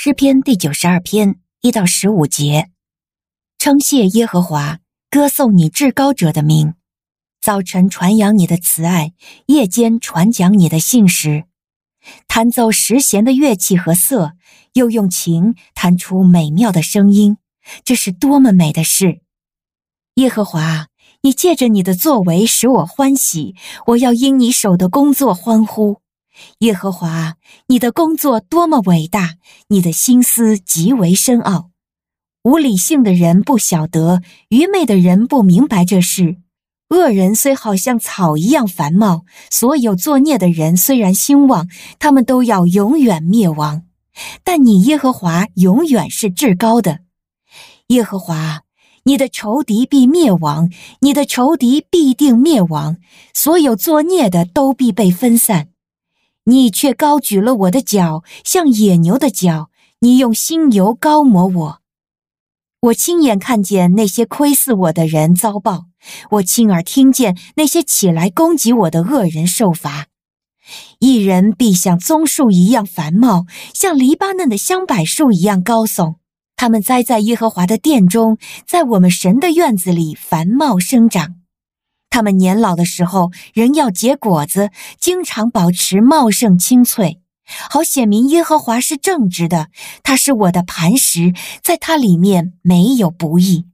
[0.00, 2.70] 诗篇第九十二篇一到十五节，
[3.58, 4.78] 称谢耶和华，
[5.10, 6.74] 歌颂你至高者的名。
[7.42, 9.12] 早晨传扬你的慈爱，
[9.46, 11.46] 夜间传讲你的信实。
[12.28, 14.34] 弹奏十弦的乐器和瑟，
[14.74, 17.38] 又用琴弹出美妙的声音，
[17.82, 19.22] 这是多么美的事！
[20.14, 20.86] 耶和华，
[21.22, 23.56] 你借着你的作为使我欢喜，
[23.88, 26.00] 我要因你手的工作欢呼。
[26.58, 27.36] 耶和华，
[27.68, 29.36] 你的工作多么伟大，
[29.68, 31.70] 你的心思极为深奥。
[32.44, 36.36] 无理性的人不晓得，愚昧的人不明白这事。
[36.90, 43.82] 恶人虽好像草一样繁茂，所有作孽的人虽然兴旺，他们都要永远灭亡。
[44.42, 47.00] 但你耶和华永远是至高的。
[47.88, 48.62] 耶和华，
[49.04, 50.70] 你的仇敌必灭亡，
[51.00, 52.96] 你的仇敌必定灭亡，
[53.34, 55.68] 所有作孽的都必被分散。
[56.48, 59.68] 你却高举了我的脚，像野牛的脚。
[60.00, 61.80] 你用新油膏抹我。
[62.80, 65.86] 我亲眼看见那些窥伺我的人遭报，
[66.30, 70.06] 我亲耳听见那些起来攻击我的恶人受罚。
[71.00, 76.14] 一人必像棕树一样繁茂，像黎巴嫩的香柏树一样高耸。
[76.56, 81.34] 他们栽在耶和华的殿中，在我们神的院子里繁茂生长。
[82.10, 87.20] 他们年老的时候，仍要结果子，经常保持茂盛青翠，
[87.70, 89.68] 好显明耶和华是正直的。
[90.02, 93.66] 他是我的磐石，在他里面没有不义。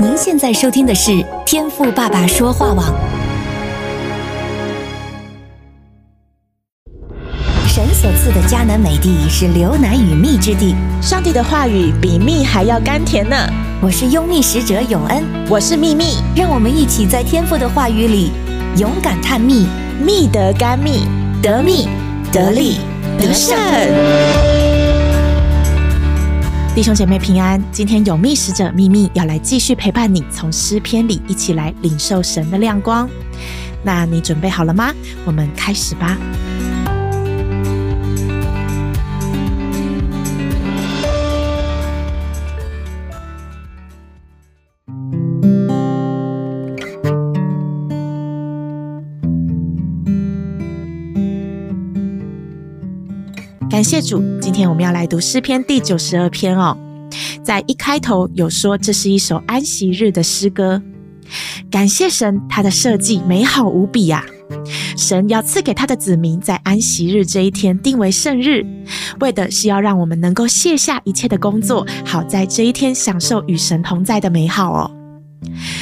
[0.00, 2.92] 您现在收听的是天赋爸爸说话网。
[7.66, 13.63] 神所赐的迦南美地是流奶与蜜之地，上帝的话语比蜜还要甘甜呢。
[13.84, 18.30] 我是优密使者永恩，我是秘密，让我们一起在天赋的话语里
[18.78, 19.66] 勇敢探秘，
[20.02, 21.06] 密得甘密，
[21.42, 21.86] 得密
[22.32, 22.78] 得利
[23.18, 23.54] 得胜。
[26.74, 33.06] 弟兄姐妹平安，今天有密使者秘密要来继续陪伴你，从诗篇里一起来领受神的亮光。
[33.82, 34.94] 那你准备好了吗？
[35.26, 36.16] 我们开始吧。
[53.74, 56.78] 感谢主，今天我们要来读诗篇第九十二篇哦。
[57.42, 60.80] 在一开头有说，这是一首安息日的诗歌。
[61.72, 64.24] 感谢神，他的设计美好无比呀！
[64.96, 68.64] 神要赐给他的子民在安息日这一天定为圣日，
[69.18, 74.88] 为的是要让我们能够卸下一切的工作，好在这一天享受与神同在的美好哦。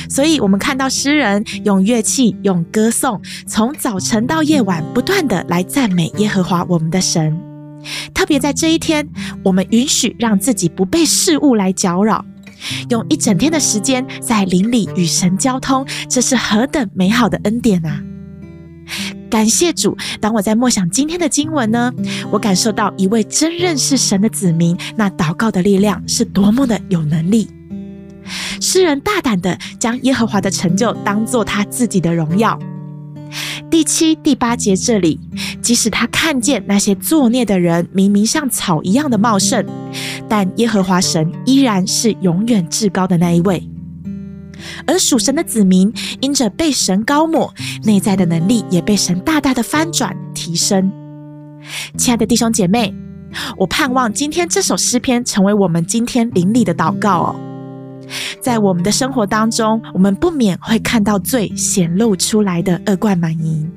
[0.09, 7.52] 所以，我们看到诗人用乐器、用歌颂，从早晨到夜晚，不断地来赞美耶和华我们的神。
[8.15, 9.09] 特别在这一天，
[9.45, 12.25] 我们允许让自己不被事物来搅扰，
[12.91, 18.01] 用一整天的时间在灵里与神交通，这是何等美好的恩典啊！
[19.31, 19.97] 感谢主。
[20.21, 21.91] 当我在默想今天的经文呢，
[22.31, 27.49] 我感受到一位真认识神的子民，那祷告的力量是多么的有能力。
[28.61, 32.59] 诗人大胆地将耶和华的成就当作他自己的荣耀。
[33.73, 35.19] 第七、第八节这里，
[35.63, 39.65] 即使他看见那些作孽的人明明像草一样的茂盛，
[40.29, 43.67] 但耶和华神依然是永远至高的那一位。
[44.87, 45.91] 而属神的子民
[46.21, 50.93] 因着被神高抹，内在的能力也被神大大的翻转提升。
[51.97, 52.95] 亲爱的弟兄姐妹，
[53.57, 57.52] 我盼望今天这首诗篇成为我们今天灵里的祷告哦。
[58.41, 63.71] 在我们的生活当中，我们不免会看到罪显露出来的恶贯满盈，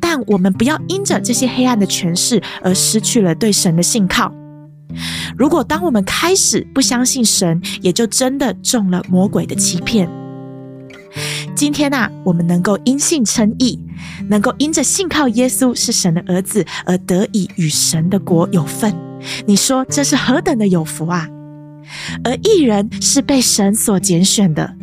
[0.00, 4.32] 但我们不要因着这些黑暗的权势而失去了对神的信靠。
[5.36, 10.08] 如果当我们开始不相信神，也就真的中了魔鬼的欺骗。
[11.54, 13.78] 今天啊，我们能够因信称义，
[14.28, 18.94] 能够因着信靠耶稣是神的儿子而得以与神的国有份。
[19.46, 21.28] 你说这是何等的有福啊！
[22.24, 24.74] 而义人是被神所拣选的，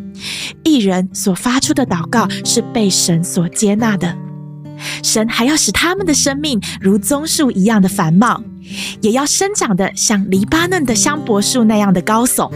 [0.63, 4.17] 义人所发出的祷告是被神所接纳的。
[5.03, 8.41] 神还要使他们的生命如棕树一样的繁茂，
[9.01, 12.49] 也要生长得像黎巴嫩的香柏树那样的高耸。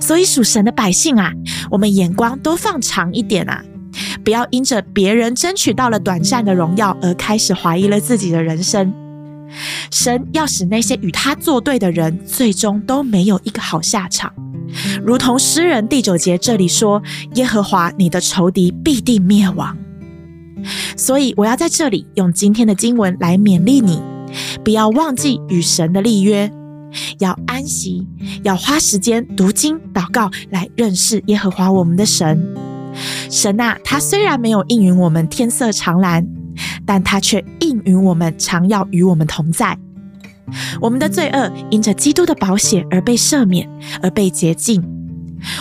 [0.00, 1.32] 所以属神的百姓啊，
[1.70, 3.62] 我们眼光都放长一点啊，
[4.24, 8.90] 不要因着别人争取到了短暂的荣耀而开始怀疑了自己的人生。
[9.90, 14.32] 神要使那些与他作对的人，最终都没有一个好下场，
[15.04, 17.02] 如同诗人第九节这里说
[17.34, 19.76] ：“耶和华你的仇敌必定灭亡。”
[20.96, 24.00] 所以我要在这里用今天的经文来勉励你，
[24.64, 26.50] 不要忘记与神的立约，
[27.18, 28.06] 要安息，
[28.42, 32.54] 要花时间读经、祷告，来认识耶和华我们的神。
[33.30, 36.26] 神啊，他虽然没有应允我们天色长蓝，
[36.84, 37.44] 但他却
[37.86, 39.78] 应允我们常要与我们同在。
[40.80, 43.68] 我们的罪恶因着基督的宝血而被赦免，
[44.02, 44.82] 而被洁净。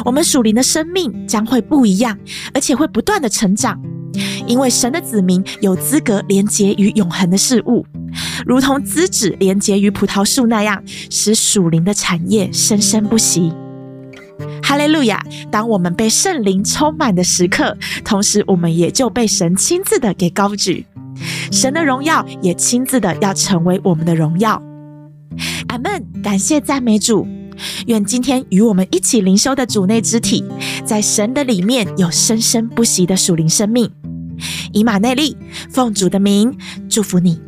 [0.03, 2.17] 我们属灵的生命将会不一样，
[2.53, 3.81] 而且会不断的成长。
[4.47, 7.85] 因为神的子民有资格连结于永恒的事物，
[8.45, 13.51] 如同枝子连结于葡萄树那样，使属灵的产业生生不息。
[14.61, 15.23] 哈利路亚！
[15.51, 20.85] 当我们被圣灵充满的时刻，同时我们也就被神亲自的给高举，
[21.51, 24.61] 神的荣耀也亲自的要成为我们的荣耀。
[25.67, 26.05] 阿门！
[26.23, 27.27] 感谢赞美主。
[27.87, 30.43] 愿今天与我们一起灵修的主内肢体，
[30.83, 33.89] 在神的里面有生生不息的属灵生命。
[34.73, 35.37] 以马内利，
[35.69, 36.57] 奉主的名
[36.89, 37.39] 祝福你。